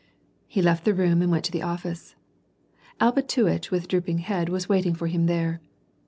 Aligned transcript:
He 0.47 0.63
left 0.63 0.83
the 0.83 0.95
room 0.95 1.21
and 1.21 1.29
went 1.29 1.45
to 1.45 1.51
the 1.51 1.59
ofl&ce. 1.59 2.15
Alpatuitch, 2.99 3.69
with 3.69 3.87
drooping 3.87 4.17
head, 4.17 4.49
was 4.49 4.67
waiting 4.67 4.95
for 4.95 5.05
him 5.05 5.27
there. 5.27 5.61